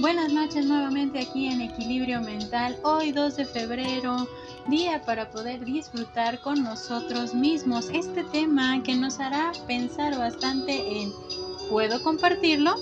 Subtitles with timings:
[0.00, 4.26] Buenas noches nuevamente aquí en Equilibrio Mental, hoy 2 de febrero,
[4.66, 11.12] día para poder disfrutar con nosotros mismos este tema que nos hará pensar bastante en
[11.68, 12.76] ¿puedo compartirlo?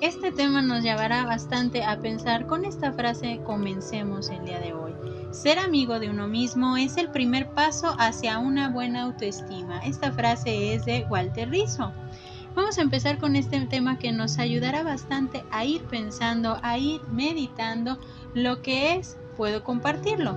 [0.00, 4.92] Este tema nos llevará bastante a pensar con esta frase comencemos el día de hoy.
[5.30, 9.78] Ser amigo de uno mismo es el primer paso hacia una buena autoestima.
[9.84, 11.92] Esta frase es de Walter Rizzo.
[12.54, 17.00] Vamos a empezar con este tema que nos ayudará bastante a ir pensando, a ir
[17.10, 17.98] meditando
[18.34, 20.36] lo que es, puedo compartirlo.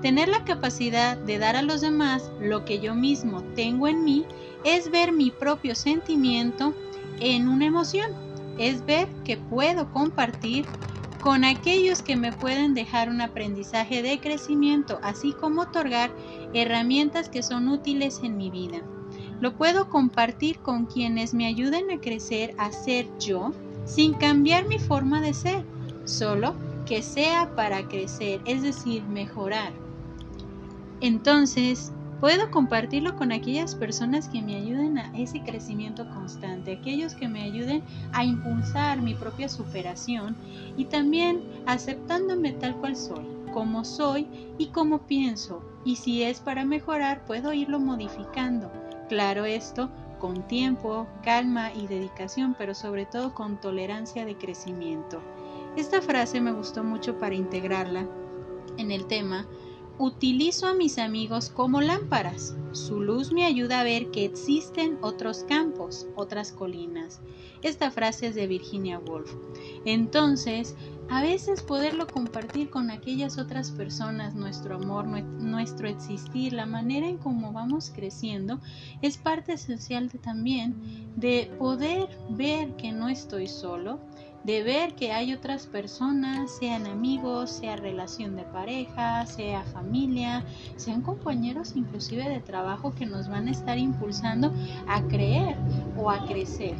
[0.00, 4.24] Tener la capacidad de dar a los demás lo que yo mismo tengo en mí
[4.64, 6.74] es ver mi propio sentimiento
[7.20, 8.12] en una emoción,
[8.58, 10.66] es ver que puedo compartir
[11.20, 16.10] con aquellos que me pueden dejar un aprendizaje de crecimiento, así como otorgar
[16.54, 18.82] herramientas que son útiles en mi vida.
[19.40, 23.52] Lo puedo compartir con quienes me ayuden a crecer a ser yo
[23.84, 25.64] sin cambiar mi forma de ser,
[26.04, 26.54] solo
[26.86, 29.72] que sea para crecer, es decir, mejorar.
[31.00, 37.28] Entonces, puedo compartirlo con aquellas personas que me ayuden a ese crecimiento constante, aquellos que
[37.28, 40.36] me ayuden a impulsar mi propia superación
[40.76, 44.26] y también aceptándome tal cual soy, como soy
[44.58, 45.62] y como pienso.
[45.84, 48.68] Y si es para mejorar, puedo irlo modificando
[49.08, 55.20] Claro esto, con tiempo, calma y dedicación, pero sobre todo con tolerancia de crecimiento.
[55.76, 58.06] Esta frase me gustó mucho para integrarla
[58.76, 59.46] en el tema.
[59.98, 62.56] Utilizo a mis amigos como lámparas.
[62.72, 67.20] Su luz me ayuda a ver que existen otros campos, otras colinas.
[67.62, 69.34] Esta frase es de Virginia Woolf.
[69.84, 70.76] Entonces,
[71.10, 77.16] a veces poderlo compartir con aquellas otras personas, nuestro amor, nuestro existir, la manera en
[77.16, 78.60] cómo vamos creciendo,
[79.00, 80.74] es parte esencial de, también
[81.16, 84.00] de poder ver que no estoy solo,
[84.44, 90.44] de ver que hay otras personas, sean amigos, sea relación de pareja, sea familia,
[90.76, 94.52] sean compañeros inclusive de trabajo que nos van a estar impulsando
[94.86, 95.56] a creer
[95.96, 96.76] o a crecer.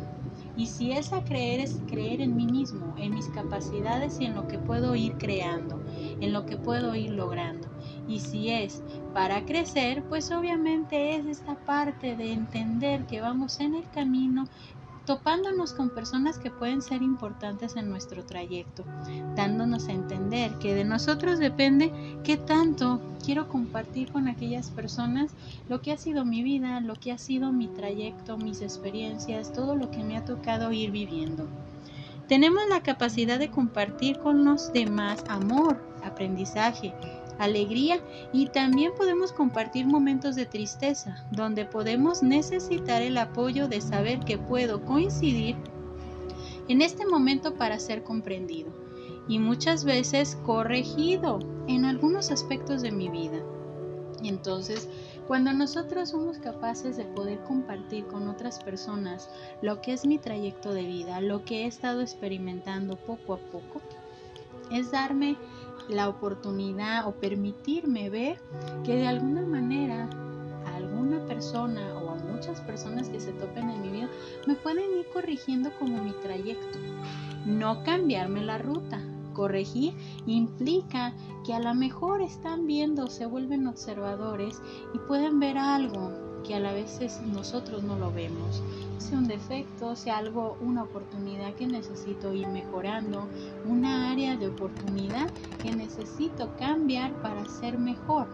[0.58, 4.34] Y si es a creer, es creer en mí mismo, en mis capacidades y en
[4.34, 5.80] lo que puedo ir creando,
[6.20, 7.68] en lo que puedo ir logrando.
[8.08, 8.82] Y si es
[9.14, 14.46] para crecer, pues obviamente es esta parte de entender que vamos en el camino
[15.08, 18.84] topándonos con personas que pueden ser importantes en nuestro trayecto,
[19.34, 21.90] dándonos a entender que de nosotros depende
[22.24, 25.30] qué tanto quiero compartir con aquellas personas
[25.66, 29.76] lo que ha sido mi vida, lo que ha sido mi trayecto, mis experiencias, todo
[29.76, 31.46] lo que me ha tocado ir viviendo.
[32.28, 36.92] Tenemos la capacidad de compartir con los demás amor, aprendizaje,
[37.38, 38.00] alegría
[38.32, 44.38] y también podemos compartir momentos de tristeza, donde podemos necesitar el apoyo de saber que
[44.38, 45.56] puedo coincidir
[46.68, 48.70] en este momento para ser comprendido
[49.28, 53.42] y muchas veces corregido en algunos aspectos de mi vida.
[54.22, 54.88] Entonces,
[55.28, 60.72] cuando nosotros somos capaces de poder compartir con otras personas lo que es mi trayecto
[60.72, 63.82] de vida, lo que he estado experimentando poco a poco,
[64.70, 65.36] es darme
[65.88, 68.40] la oportunidad o permitirme ver
[68.84, 70.08] que de alguna manera
[70.76, 74.08] alguna persona o a muchas personas que se topen en mi vida
[74.46, 76.78] me pueden ir corrigiendo como mi trayecto.
[77.46, 79.00] No cambiarme la ruta.
[79.32, 79.94] Corregir
[80.26, 81.14] implica
[81.46, 84.60] que a lo mejor están viendo, se vuelven observadores
[84.92, 88.62] y pueden ver algo que a la vez nosotros no lo vemos.
[88.96, 93.28] Sea un defecto, sea algo, una oportunidad que necesito ir mejorando,
[93.66, 95.30] una área de oportunidad
[95.62, 98.28] que necesito cambiar para ser mejor.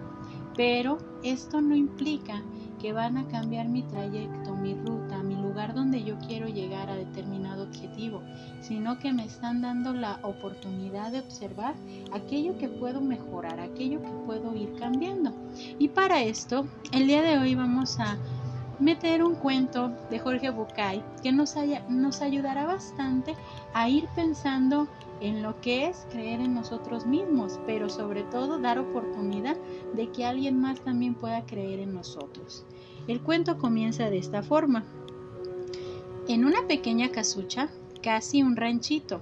[0.57, 2.41] Pero esto no implica
[2.81, 6.97] que van a cambiar mi trayecto, mi ruta, mi lugar donde yo quiero llegar a
[6.97, 8.23] determinado objetivo,
[8.61, 11.77] sino que me están dando la oportunidad de observar
[12.13, 15.33] aquello que puedo mejorar, aquello que puedo ir cambiando.
[15.79, 18.19] Y para esto, el día de hoy vamos a
[18.81, 21.55] meter un cuento de Jorge Bucay que nos,
[21.89, 23.37] nos ayudará bastante
[23.75, 24.89] a ir pensando
[25.21, 29.57] en lo que es creer en nosotros mismos, pero sobre todo dar oportunidad
[29.95, 32.65] de que alguien más también pueda creer en nosotros.
[33.07, 34.83] El cuento comienza de esta forma.
[36.27, 37.69] En una pequeña casucha,
[38.03, 39.21] casi un ranchito,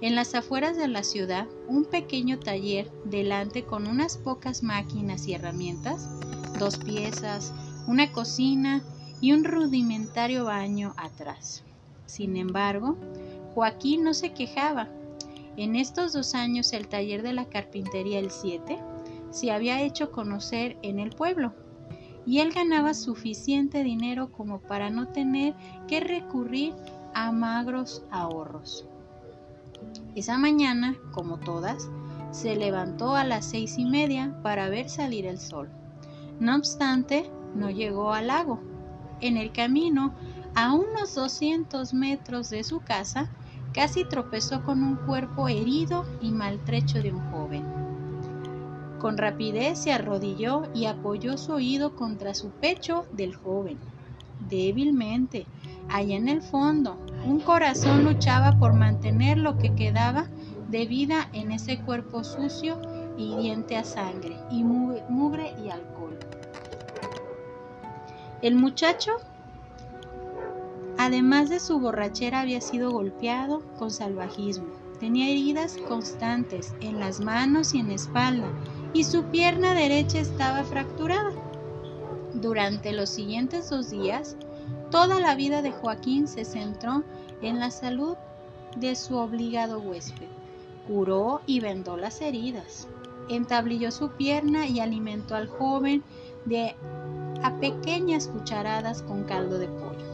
[0.00, 5.34] en las afueras de la ciudad, un pequeño taller delante con unas pocas máquinas y
[5.34, 6.08] herramientas,
[6.56, 7.52] dos piezas,
[7.88, 8.84] una cocina
[9.20, 11.64] y un rudimentario baño atrás.
[12.06, 12.96] Sin embargo,
[13.54, 14.88] Joaquín no se quejaba.
[15.56, 18.78] En estos dos años el taller de la carpintería El 7
[19.32, 21.52] se había hecho conocer en el pueblo
[22.28, 25.54] y él ganaba suficiente dinero como para no tener
[25.88, 26.74] que recurrir
[27.14, 28.84] a magros ahorros.
[30.14, 31.88] Esa mañana, como todas,
[32.30, 35.70] se levantó a las seis y media para ver salir el sol.
[36.38, 38.60] No obstante, no llegó al lago.
[39.22, 40.12] En el camino,
[40.54, 43.30] a unos 200 metros de su casa,
[43.72, 47.87] casi tropezó con un cuerpo herido y maltrecho de un joven.
[48.98, 53.78] Con rapidez se arrodilló y apoyó su oído contra su pecho del joven.
[54.40, 55.46] Débilmente,
[55.88, 60.28] allá en el fondo, un corazón luchaba por mantener lo que quedaba
[60.68, 62.80] de vida en ese cuerpo sucio
[63.16, 66.18] y diente a sangre, y mugre y alcohol.
[68.42, 69.12] El muchacho,
[70.96, 74.66] además de su borrachera, había sido golpeado con salvajismo.
[75.00, 78.48] Tenía heridas constantes en las manos y en la espalda,
[78.92, 81.32] y su pierna derecha estaba fracturada.
[82.34, 84.36] Durante los siguientes dos días,
[84.90, 87.04] toda la vida de Joaquín se centró
[87.42, 88.16] en la salud
[88.76, 90.28] de su obligado huésped
[90.88, 92.88] curó y vendó las heridas,
[93.28, 96.02] entablilló su pierna y alimentó al joven
[96.46, 96.74] de
[97.42, 100.08] a pequeñas cucharadas con caldo de pollo.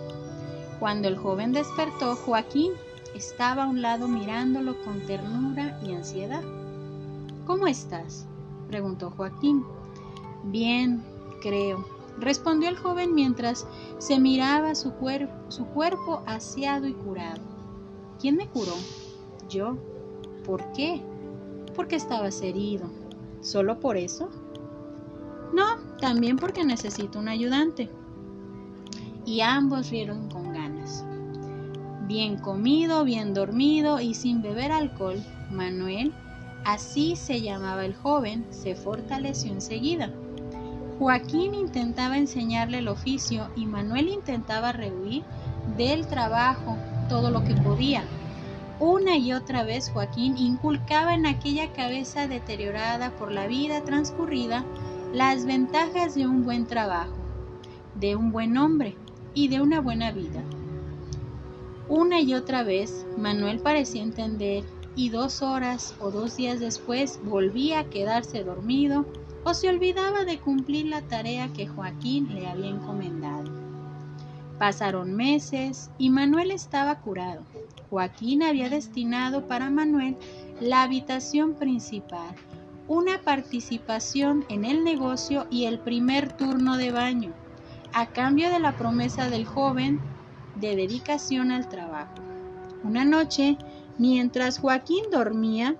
[0.80, 2.72] Cuando el joven despertó, Joaquín
[3.14, 6.42] estaba a un lado mirándolo con ternura y ansiedad.
[7.46, 8.26] ¿Cómo estás?
[8.74, 9.64] Preguntó Joaquín.
[10.42, 11.04] Bien,
[11.40, 11.84] creo,
[12.18, 13.68] respondió el joven mientras
[13.98, 14.92] se miraba su,
[15.46, 17.40] su cuerpo aseado y curado.
[18.20, 18.74] ¿Quién me curó?
[19.48, 19.76] Yo,
[20.44, 21.00] ¿Por qué?
[21.76, 22.90] Porque estabas herido.
[23.42, 24.28] ¿Solo por eso?
[25.54, 27.88] No, también porque necesito un ayudante.
[29.24, 31.04] Y ambos rieron con ganas.
[32.08, 35.22] Bien comido, bien dormido y sin beber alcohol,
[35.52, 36.12] Manuel,
[36.64, 40.10] así se llamaba el joven, se fortaleció enseguida.
[40.98, 45.24] Joaquín intentaba enseñarle el oficio y Manuel intentaba rehuir
[45.76, 46.76] del trabajo
[47.08, 48.04] todo lo que podía.
[48.80, 54.64] Una y otra vez Joaquín inculcaba en aquella cabeza deteriorada por la vida transcurrida
[55.12, 57.14] las ventajas de un buen trabajo,
[57.94, 58.96] de un buen hombre
[59.32, 60.42] y de una buena vida.
[61.88, 64.64] Una y otra vez Manuel parecía entender
[64.96, 69.06] y dos horas o dos días después volvía a quedarse dormido
[69.44, 73.52] o se olvidaba de cumplir la tarea que Joaquín le había encomendado.
[74.58, 77.42] Pasaron meses y Manuel estaba curado.
[77.90, 80.16] Joaquín había destinado para Manuel
[80.60, 82.34] la habitación principal,
[82.86, 87.32] una participación en el negocio y el primer turno de baño,
[87.92, 90.00] a cambio de la promesa del joven
[90.54, 92.14] de dedicación al trabajo.
[92.84, 93.56] Una noche,
[93.98, 95.76] mientras Joaquín dormía,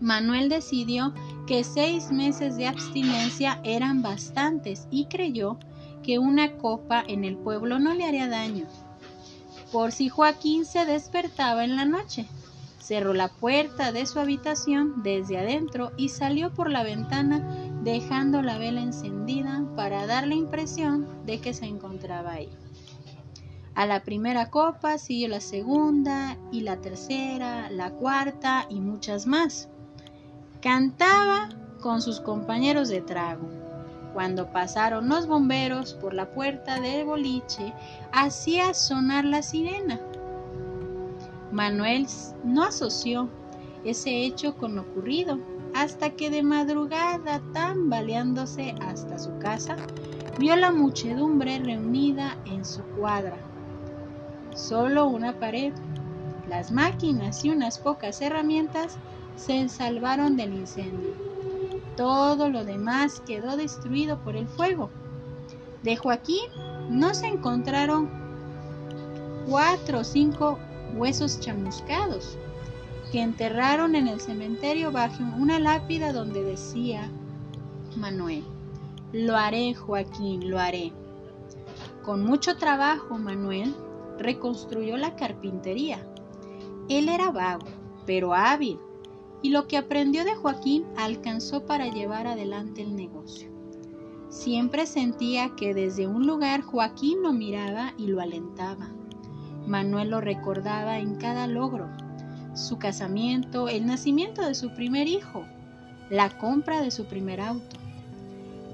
[0.00, 1.14] Manuel decidió
[1.46, 5.58] que seis meses de abstinencia eran bastantes y creyó
[6.02, 8.66] que una copa en el pueblo no le haría daño.
[9.70, 12.28] Por si Joaquín se despertaba en la noche,
[12.80, 18.58] cerró la puerta de su habitación desde adentro y salió por la ventana dejando la
[18.58, 22.50] vela encendida para dar la impresión de que se encontraba ahí.
[23.74, 29.68] A la primera copa siguió la segunda y la tercera, la cuarta y muchas más.
[30.60, 31.48] Cantaba
[31.80, 33.62] con sus compañeros de trago
[34.12, 37.72] cuando pasaron los bomberos por la puerta del boliche,
[38.12, 40.00] hacía sonar la sirena.
[41.50, 42.06] Manuel
[42.44, 43.28] no asoció
[43.84, 45.38] ese hecho con lo ocurrido
[45.74, 49.76] hasta que de madrugada, tambaleándose hasta su casa,
[50.38, 53.51] vio la muchedumbre reunida en su cuadra.
[54.54, 55.72] Solo una pared,
[56.48, 58.98] las máquinas y unas pocas herramientas
[59.36, 61.14] se salvaron del incendio.
[61.96, 64.90] Todo lo demás quedó destruido por el fuego.
[65.82, 66.44] De Joaquín
[66.90, 68.10] no se encontraron
[69.48, 70.58] cuatro o cinco
[70.94, 72.36] huesos chamuscados
[73.10, 77.10] que enterraron en el cementerio bajo una lápida donde decía
[77.96, 78.44] Manuel,
[79.12, 80.92] lo haré Joaquín, lo haré.
[82.02, 83.74] Con mucho trabajo Manuel
[84.22, 86.06] reconstruyó la carpintería.
[86.88, 87.66] Él era vago,
[88.06, 88.78] pero hábil
[89.42, 93.50] y lo que aprendió de Joaquín alcanzó para llevar adelante el negocio.
[94.28, 98.88] Siempre sentía que desde un lugar Joaquín lo miraba y lo alentaba.
[99.66, 101.88] Manuel lo recordaba en cada logro,
[102.54, 105.44] su casamiento, el nacimiento de su primer hijo,
[106.08, 107.76] la compra de su primer auto.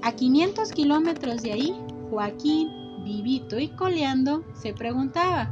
[0.01, 1.75] A 500 kilómetros de ahí,
[2.09, 2.69] Joaquín,
[3.03, 5.49] vivito y coleando, se preguntaba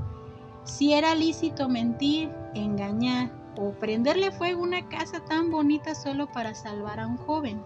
[0.67, 6.53] si era lícito mentir, engañar o prenderle fuego a una casa tan bonita solo para
[6.53, 7.63] salvar a un joven?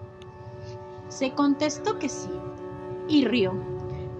[1.10, 2.30] Se contestó que sí,
[3.10, 3.54] y rió,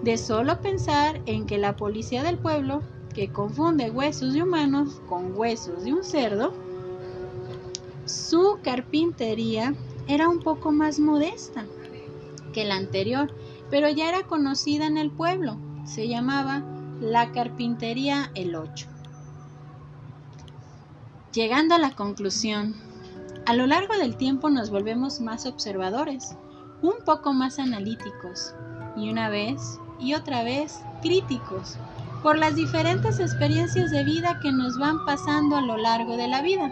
[0.02, 2.82] de solo pensar en que la policía del pueblo,
[3.14, 6.52] que confunde huesos de humanos con huesos de un cerdo,
[8.04, 9.74] Su carpintería
[10.08, 11.64] era un poco más modesta
[12.52, 13.30] que la anterior,
[13.72, 15.56] pero ya era conocida en el pueblo.
[15.86, 16.62] Se llamaba
[17.00, 18.86] la carpintería El Ocho.
[21.32, 22.76] Llegando a la conclusión,
[23.46, 26.36] a lo largo del tiempo nos volvemos más observadores,
[26.82, 28.54] un poco más analíticos
[28.94, 31.78] y una vez y otra vez críticos
[32.22, 36.42] por las diferentes experiencias de vida que nos van pasando a lo largo de la
[36.42, 36.70] vida.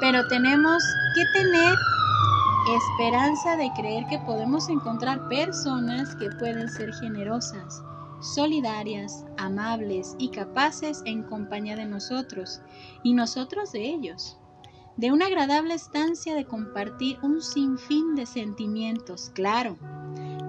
[0.00, 0.82] Pero tenemos
[1.14, 1.74] que tener
[2.72, 7.82] esperanza de creer que podemos encontrar personas que pueden ser generosas,
[8.20, 12.62] solidarias, amables y capaces en compañía de nosotros
[13.02, 14.38] y nosotros de ellos.
[14.96, 19.76] De una agradable estancia de compartir un sinfín de sentimientos, claro,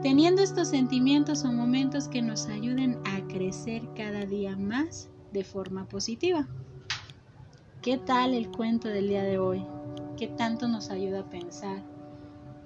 [0.01, 5.85] teniendo estos sentimientos o momentos que nos ayuden a crecer cada día más de forma
[5.89, 6.47] positiva.
[7.81, 9.65] ¿Qué tal el cuento del día de hoy?
[10.15, 11.94] ¿Qué tanto nos ayuda a pensar?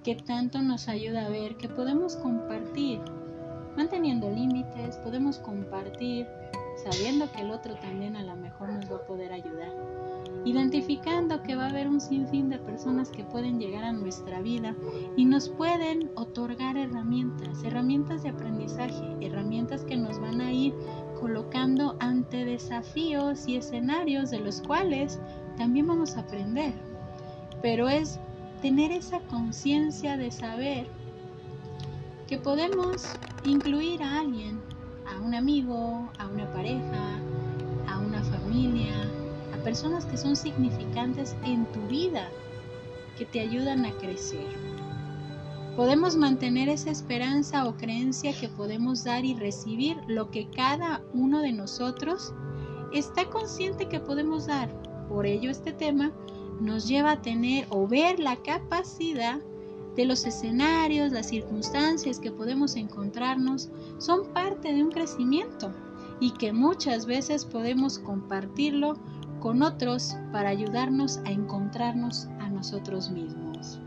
[0.04, 3.00] ¿Qué tanto nos ayuda a ver que podemos compartir
[3.76, 6.28] manteniendo límites, podemos compartir
[6.84, 9.74] sabiendo que el otro también a lo mejor nos va a poder ayudar.
[10.46, 14.76] Identificando que va a haber un sinfín de personas que pueden llegar a nuestra vida
[15.18, 20.74] y nos pueden otorgar herramientas, herramientas de aprendizaje, herramientas que nos van a ir
[21.20, 25.20] colocando ante desafíos y escenarios de los cuales
[25.58, 26.74] también vamos a aprender.
[27.62, 28.20] Pero es
[28.62, 30.88] tener esa conciencia de saber
[32.28, 33.04] que podemos
[33.44, 34.60] incluir a alguien,
[35.08, 37.20] a un amigo, a una pareja,
[37.88, 38.94] a una familia,
[39.54, 42.30] a personas que son significantes en tu vida,
[43.18, 44.48] que te ayudan a crecer.
[45.76, 51.42] Podemos mantener esa esperanza o creencia que podemos dar y recibir lo que cada uno
[51.42, 52.34] de nosotros
[52.94, 54.70] está consciente que podemos dar.
[55.08, 56.12] Por ello este tema
[56.60, 59.40] nos lleva a tener o ver la capacidad
[59.96, 65.74] de los escenarios, las circunstancias que podemos encontrarnos son parte de un crecimiento
[66.20, 68.98] y que muchas veces podemos compartirlo
[69.40, 73.80] con otros para ayudarnos a encontrarnos a nosotros mismos.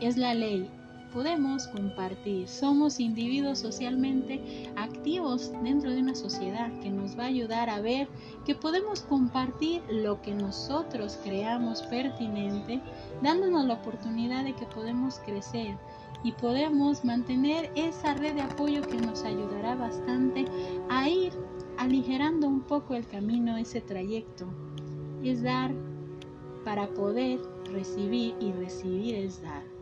[0.00, 0.70] Es la ley
[1.14, 2.48] podemos compartir.
[2.48, 8.08] Somos individuos socialmente activos dentro de una sociedad que nos va a ayudar a ver
[8.44, 12.82] que podemos compartir lo que nosotros creamos pertinente,
[13.22, 15.78] dándonos la oportunidad de que podemos crecer
[16.24, 20.46] y podemos mantener esa red de apoyo que nos ayudará bastante
[20.90, 21.32] a ir
[21.78, 24.46] aligerando un poco el camino, ese trayecto.
[25.22, 25.70] Es dar
[26.64, 27.40] para poder
[27.72, 29.73] recibir y recibir es dar.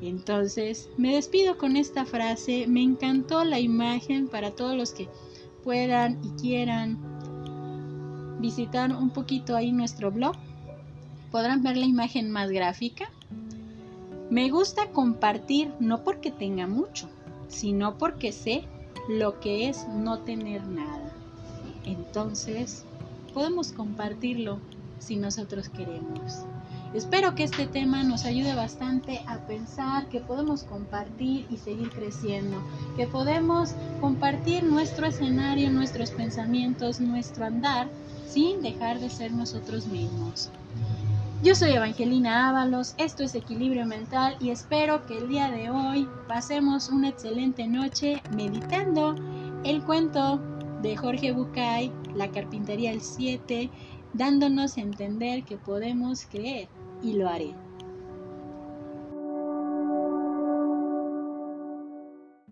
[0.00, 2.66] Entonces, me despido con esta frase.
[2.66, 5.08] Me encantó la imagen para todos los que
[5.64, 6.98] puedan y quieran
[8.40, 10.36] visitar un poquito ahí nuestro blog.
[11.30, 13.10] Podrán ver la imagen más gráfica.
[14.30, 17.08] Me gusta compartir no porque tenga mucho,
[17.48, 18.64] sino porque sé
[19.08, 21.12] lo que es no tener nada.
[21.84, 22.84] Entonces,
[23.32, 24.60] podemos compartirlo
[24.98, 26.44] si nosotros queremos.
[26.94, 32.62] Espero que este tema nos ayude bastante a pensar que podemos compartir y seguir creciendo,
[32.96, 37.88] que podemos compartir nuestro escenario, nuestros pensamientos, nuestro andar,
[38.26, 40.48] sin dejar de ser nosotros mismos.
[41.42, 46.08] Yo soy Evangelina Ábalos, esto es Equilibrio Mental y espero que el día de hoy
[46.26, 49.14] pasemos una excelente noche meditando
[49.62, 50.40] el cuento
[50.80, 53.70] de Jorge Bucay, La Carpintería el 7,
[54.14, 56.68] dándonos a entender que podemos creer
[57.00, 57.58] y lo haré.